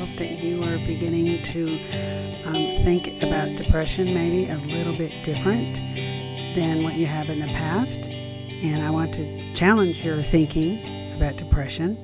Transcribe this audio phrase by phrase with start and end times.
[0.00, 1.78] hope that you are beginning to
[2.46, 2.54] um,
[2.84, 5.76] think about depression maybe a little bit different
[6.56, 8.08] than what you have in the past.
[8.08, 11.98] And I want to challenge your thinking about depression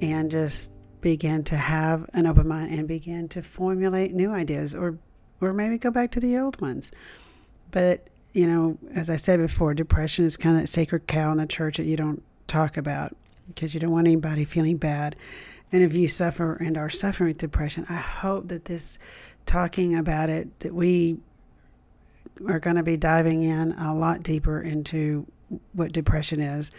[0.00, 4.96] and just begin to have an open mind and begin to formulate new ideas or
[5.40, 6.92] or maybe go back to the old ones.
[7.72, 11.38] But, you know, as I said before, depression is kind of that sacred cow in
[11.38, 13.16] the church that you don't talk about
[13.48, 15.16] because you don't want anybody feeling bad.
[15.72, 18.98] And if you suffer and are suffering with depression, I hope that this
[19.46, 21.18] talking about it, that we
[22.48, 25.26] are going to be diving in a lot deeper into
[25.72, 26.70] what depression is.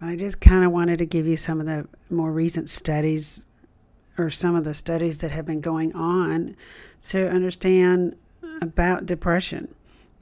[0.00, 3.46] I just kind of wanted to give you some of the more recent studies
[4.18, 6.56] or some of the studies that have been going on
[7.08, 8.16] to understand
[8.60, 9.74] about depression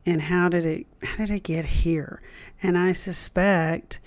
[0.06, 2.20] and how did it how did it get here.
[2.62, 4.00] And I suspect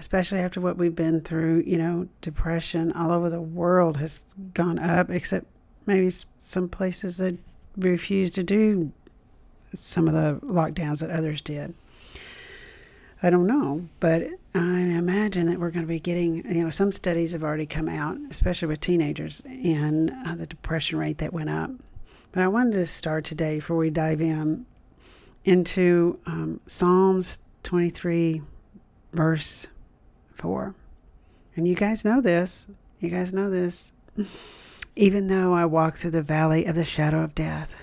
[0.00, 4.78] especially after what we've been through, you know, depression all over the world has gone
[4.78, 5.46] up, except
[5.84, 7.36] maybe some places that
[7.76, 8.90] refuse to do
[9.74, 11.74] some of the lockdowns that others did.
[13.22, 16.90] I don't know, but I imagine that we're going to be getting, you know, some
[16.90, 21.50] studies have already come out, especially with teenagers, and uh, the depression rate that went
[21.50, 21.70] up.
[22.32, 24.64] But I wanted to start today before we dive in
[25.44, 28.40] into um, Psalms 23,
[29.12, 29.68] verse
[30.40, 30.74] 4.
[31.54, 32.66] And you guys know this.
[32.98, 33.92] You guys know this.
[34.96, 37.74] Even though I walk through the valley of the shadow of death,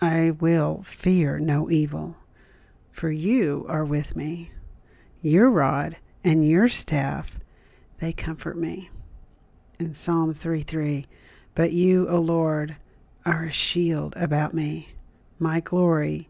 [0.00, 2.16] I will fear no evil,
[2.90, 4.50] for you are with me.
[5.22, 7.38] Your rod and your staff,
[7.98, 8.90] they comfort me.
[9.78, 11.06] In Psalm 3 3,
[11.54, 12.76] but you, O Lord,
[13.24, 14.90] are a shield about me,
[15.38, 16.28] my glory,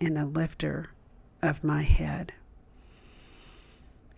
[0.00, 0.90] and the lifter
[1.42, 2.32] of my head.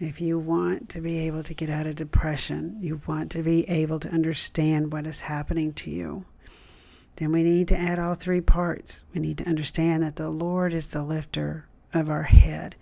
[0.00, 3.68] If you want to be able to get out of depression, you want to be
[3.68, 6.24] able to understand what is happening to you,
[7.16, 9.02] then we need to add all three parts.
[9.12, 12.76] We need to understand that the Lord is the lifter of our head.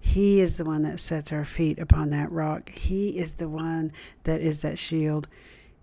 [0.00, 2.70] He is the one that sets our feet upon that rock.
[2.70, 3.92] He is the one
[4.24, 5.28] that is that shield.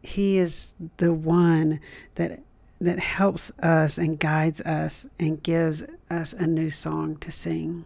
[0.02, 1.82] He is the one
[2.16, 2.42] that
[2.82, 7.86] that helps us and guides us and gives us a new song to sing.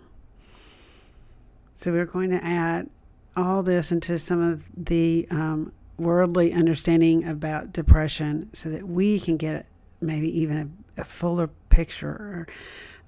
[1.73, 2.89] So we're going to add
[3.35, 9.38] all this into some of the um, worldly understanding about depression so that we can
[9.38, 9.66] get
[10.01, 10.57] maybe even
[10.97, 12.47] a, a fuller picture or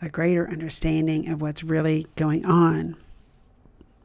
[0.02, 2.96] a greater understanding of what's really going on.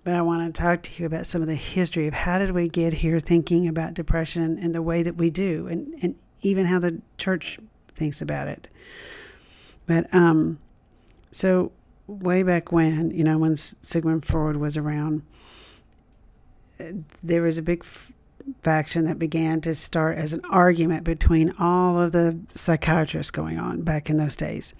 [0.04, 2.52] But I want to talk to you about some of the history of how did
[2.52, 6.64] we get here thinking about depression in the way that we do, and, and even
[6.64, 7.58] how the church
[7.94, 8.68] thinks about it.
[9.86, 10.58] But um,
[11.30, 11.70] so
[12.10, 15.22] way back when, you know, when Sigmund Freud was around,
[17.22, 18.12] there was a big f-
[18.62, 23.82] faction that began to start as an argument between all of the psychiatrists going on
[23.82, 24.74] back in those days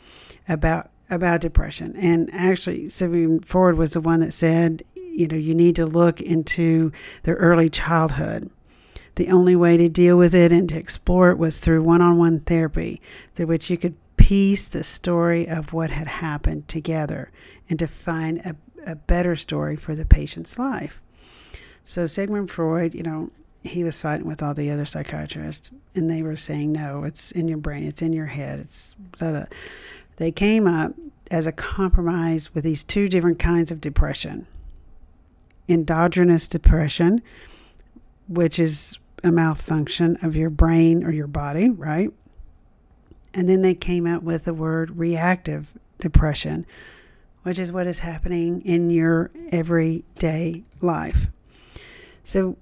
[0.48, 1.96] about about depression.
[1.96, 6.20] And actually, Sigmund Freud was the one that said, you know, you need to look
[6.20, 6.92] into
[7.24, 8.48] their early childhood.
[9.16, 12.16] The only way to deal with it and to explore it was through one on
[12.16, 13.02] one therapy,
[13.34, 13.94] through which you could
[14.30, 17.32] piece the story of what had happened together
[17.68, 18.54] and to find a,
[18.86, 21.02] a better story for the patient's life.
[21.82, 23.28] So Sigmund Freud, you know,
[23.64, 27.48] he was fighting with all the other psychiatrists, and they were saying, no, it's in
[27.48, 29.46] your brain, it's in your head, it's blah, blah.
[30.14, 30.92] They came up
[31.32, 34.47] as a compromise with these two different kinds of depression
[35.68, 37.20] endogenous depression,
[38.28, 42.12] which is a malfunction of your brain or your body, right?
[43.32, 46.66] And then they came out with the word reactive depression,
[47.42, 51.27] which is what is happening in your everyday life.
[52.24, 52.56] So,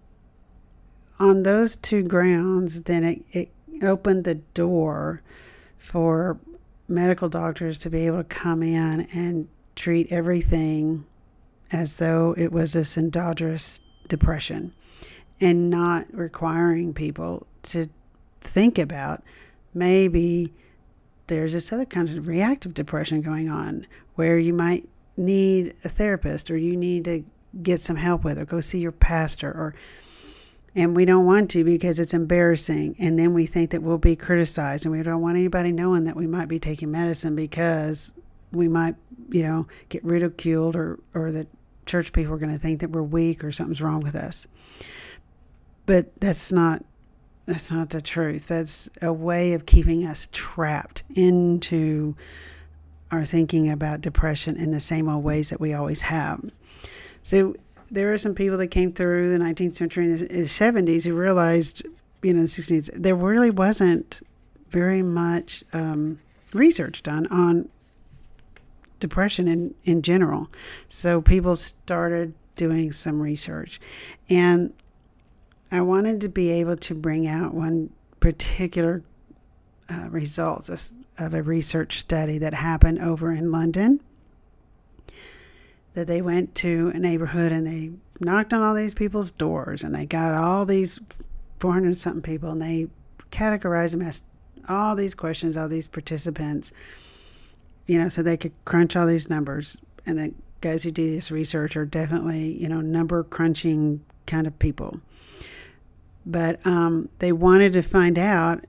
[1.19, 3.51] on those two grounds, then it, it
[3.83, 5.23] opened the door
[5.79, 6.39] for
[6.87, 11.05] medical doctors to be able to come in and treat everything
[11.71, 14.73] as though it was this endogenous depression
[15.41, 17.89] and not requiring people to
[18.41, 19.23] think about
[19.79, 20.53] maybe
[21.29, 26.51] there's this other kind of reactive depression going on where you might need a therapist
[26.51, 27.25] or you need to
[27.63, 29.75] get some help with or go see your pastor or
[30.75, 32.95] And we don't want to because it's embarrassing.
[32.99, 34.85] And then we think that we'll be criticized.
[34.85, 38.13] And we don't want anybody knowing that we might be taking medicine because
[38.53, 38.95] we might,
[39.31, 41.49] you know, get ridiculed or, or that
[41.87, 44.47] church people are going to think that we're weak or something's wrong with us.
[45.87, 46.85] But that's not
[47.49, 48.49] that's not the truth.
[48.49, 52.15] That's a way of keeping us trapped into
[53.11, 56.45] our thinking about depression in the same old ways that we always have.
[57.23, 57.57] So
[57.91, 61.87] there are some people that came through the 19th century and the 70s who realized,
[62.23, 64.21] you know, the 16th, there really wasn't
[64.69, 66.21] very much um,
[66.53, 67.67] research done on
[69.01, 70.51] depression in, in general.
[70.89, 73.81] So people started doing some research.
[74.29, 74.75] And
[75.71, 79.03] I wanted to be able to bring out one particular
[79.91, 84.01] uh, results of a research study that happened over in London.
[85.95, 89.95] That they went to a neighborhood and they knocked on all these people's doors and
[89.95, 91.01] they got all these
[91.61, 92.89] 400 something people and they
[93.31, 94.23] categorized them as
[94.69, 96.73] all these questions, all these participants,
[97.87, 99.79] you know, so they could crunch all these numbers.
[100.07, 104.59] And the guys who do this research are definitely, you know, number crunching kind of
[104.59, 105.01] people
[106.27, 108.65] but um, they wanted to find out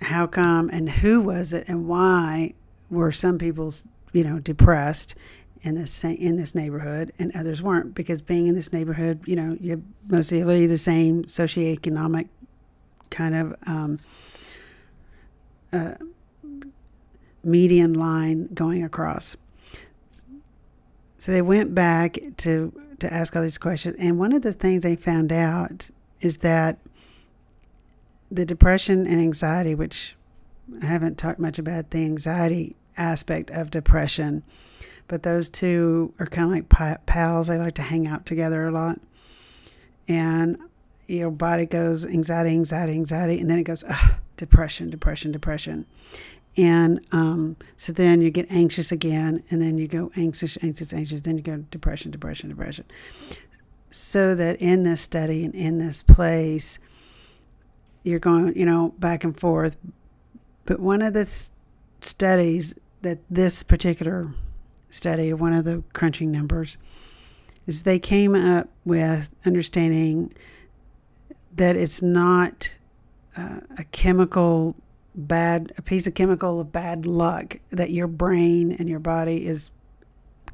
[0.00, 2.52] how come and who was it and why
[2.90, 5.14] were some people's you know depressed
[5.62, 7.94] in this in this neighborhood and others weren't?
[7.94, 12.28] Because being in this neighborhood you know you mostly the same socioeconomic
[13.10, 13.98] kind of um,
[15.72, 15.94] uh,
[17.44, 19.36] median line going across.
[21.16, 23.96] So they went back to to ask all these questions.
[23.98, 25.90] And one of the things they found out
[26.20, 26.78] is that
[28.30, 30.16] the depression and anxiety, which
[30.82, 34.42] I haven't talked much about the anxiety aspect of depression,
[35.08, 37.46] but those two are kind of like pals.
[37.46, 39.00] They like to hang out together a lot.
[40.08, 40.58] And
[41.06, 43.84] your body goes anxiety, anxiety, anxiety, and then it goes
[44.36, 45.86] depression, depression, depression.
[46.56, 51.20] And um, so then you get anxious again, and then you go anxious, anxious, anxious,
[51.20, 52.86] then you go depression, depression, depression
[53.90, 56.78] so that in this study and in this place,
[58.02, 59.76] you're going, you know, back and forth.
[60.64, 61.48] But one of the
[62.00, 64.32] studies that this particular
[64.88, 66.78] study, one of the crunching numbers,
[67.66, 70.32] is they came up with understanding
[71.54, 72.76] that it's not
[73.36, 74.76] uh, a chemical
[75.14, 79.70] bad, a piece of chemical of bad luck that your brain and your body is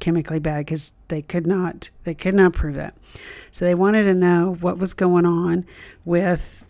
[0.03, 2.95] chemically bad because they could not they could not prove that.
[3.53, 5.65] So they wanted to know what was going on
[6.05, 6.67] with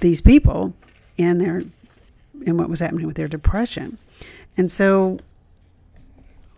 [0.00, 0.72] these people
[1.18, 1.64] and their
[2.46, 3.98] and what was happening with their depression.
[4.56, 5.18] And so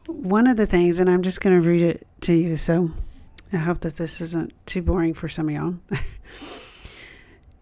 [0.06, 2.90] one of the things, and I'm just going to read it to you, so
[3.50, 5.74] I hope that this isn't too boring for some of y'all,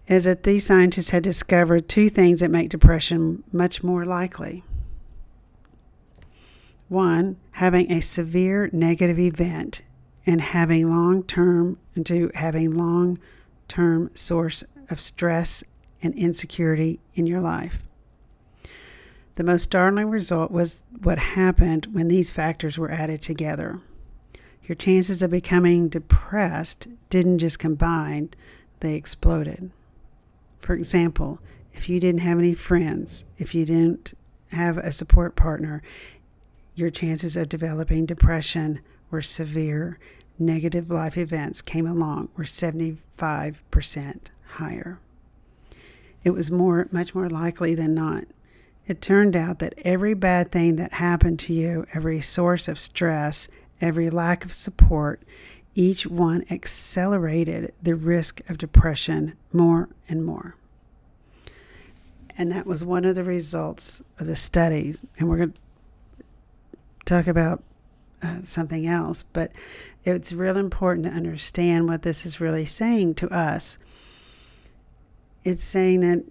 [0.08, 4.64] is that these scientists had discovered two things that make depression much more likely.
[6.88, 9.82] One, having a severe negative event
[10.26, 13.18] and having long term to having long
[13.68, 15.64] term source of stress
[16.02, 17.78] and insecurity in your life.
[19.36, 23.80] The most startling result was what happened when these factors were added together.
[24.64, 28.30] Your chances of becoming depressed didn't just combine,
[28.80, 29.70] they exploded.
[30.60, 31.40] For example,
[31.72, 34.14] if you didn't have any friends, if you didn't
[34.52, 35.82] have a support partner,
[36.74, 39.98] your chances of developing depression were severe.
[40.38, 42.98] Negative life events came along were 75%
[44.46, 44.98] higher.
[46.24, 48.24] It was more, much more likely than not.
[48.86, 53.48] It turned out that every bad thing that happened to you, every source of stress,
[53.80, 55.22] every lack of support,
[55.74, 60.56] each one accelerated the risk of depression more and more.
[62.36, 65.04] And that was one of the results of the studies.
[65.18, 65.58] And we're going to
[67.04, 67.62] talk about
[68.22, 69.52] uh, something else, but
[70.04, 73.78] it's real important to understand what this is really saying to us.
[75.44, 76.24] It's saying that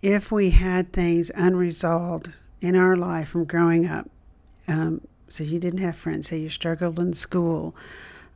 [0.00, 2.30] if we had things unresolved
[2.60, 4.08] in our life from growing up,
[4.68, 7.74] um, so you didn't have friends, say you struggled in school,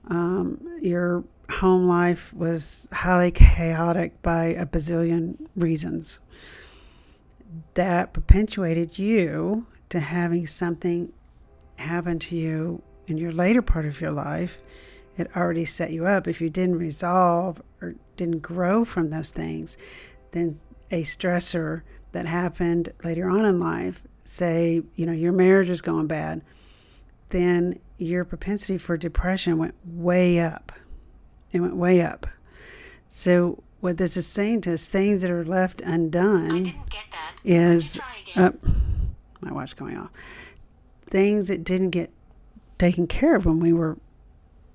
[0.08, 6.20] um, your home life was highly chaotic by a bazillion reasons,
[7.74, 11.12] that perpetuated you to having something
[11.76, 14.58] happened to you in your later part of your life,
[15.16, 16.28] it already set you up.
[16.28, 19.78] If you didn't resolve or didn't grow from those things,
[20.32, 20.58] then
[20.90, 26.06] a stressor that happened later on in life, say, you know, your marriage is going
[26.06, 26.42] bad,
[27.30, 30.72] then your propensity for depression went way up.
[31.52, 32.26] It went way up.
[33.08, 36.74] So, what this is saying to us, things that are left undone
[37.44, 38.00] is.
[38.34, 38.50] Uh,
[39.40, 40.10] my watch going off.
[41.08, 42.10] Things that didn't get
[42.78, 43.96] taken care of when we were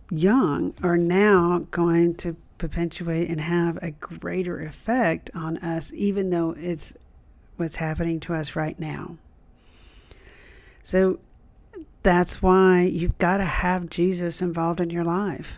[0.09, 6.55] young are now going to perpetuate and have a greater effect on us, even though
[6.57, 6.93] it's
[7.57, 9.17] what's happening to us right now.
[10.83, 11.19] So
[12.03, 15.57] that's why you've got to have Jesus involved in your life.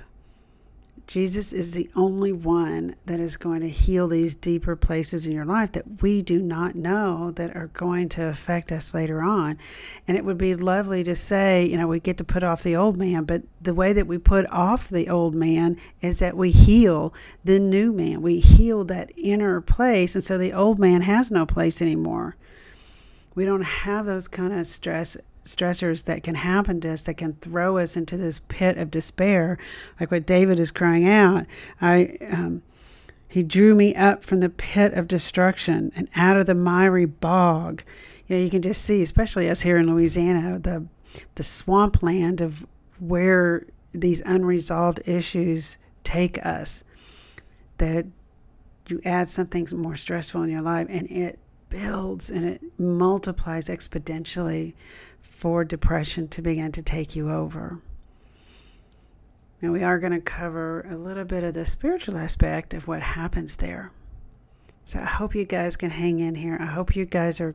[1.05, 5.43] Jesus is the only one that is going to heal these deeper places in your
[5.45, 9.57] life that we do not know that are going to affect us later on.
[10.07, 12.77] And it would be lovely to say, you know, we get to put off the
[12.77, 16.51] old man, but the way that we put off the old man is that we
[16.51, 18.22] heal the new man.
[18.22, 20.15] We heal that inner place.
[20.15, 22.38] And so the old man has no place anymore.
[23.36, 27.33] We don't have those kind of stress stressors that can happen to us that can
[27.33, 29.57] throw us into this pit of despair,
[30.00, 31.45] like what David is crying out.
[31.81, 32.62] I, um,
[33.27, 37.83] he drew me up from the pit of destruction and out of the miry bog.
[38.27, 40.85] You know, you can just see, especially us here in Louisiana, the
[41.35, 42.65] the swampland of
[43.00, 46.83] where these unresolved issues take us.
[47.79, 48.05] That
[48.88, 51.39] you add something more stressful in your life, and it
[51.73, 54.75] builds and it multiplies exponentially
[55.43, 57.77] for depression to begin to take you over.
[59.62, 63.01] And we are going to cover a little bit of the spiritual aspect of what
[63.01, 63.91] happens there.
[64.85, 66.57] So I hope you guys can hang in here.
[66.62, 67.53] I hope you guys are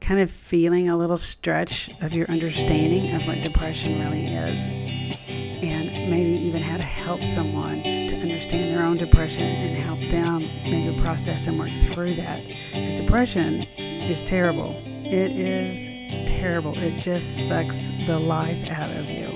[0.00, 4.68] kind of feeling a little stretch of your understanding of what depression really is.
[4.68, 10.42] And maybe even how to help someone to understand their own depression and help them
[10.62, 12.46] maybe process and work through that.
[12.72, 14.80] Because depression is terrible.
[14.84, 15.95] It is
[16.36, 16.76] terrible.
[16.76, 19.28] It just sucks the life out of you,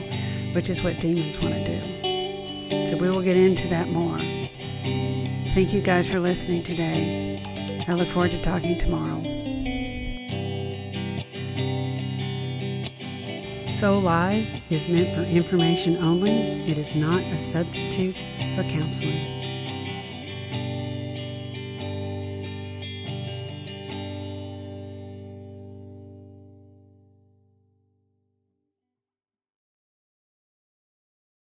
[0.52, 2.86] which is what demons want to do.
[2.86, 4.18] So we will get into that more.
[5.54, 7.42] Thank you guys for listening today.
[7.88, 9.20] I look forward to talking tomorrow.
[13.70, 16.32] Soul Lies is meant for information only.
[16.70, 18.20] It is not a substitute
[18.54, 19.59] for counseling.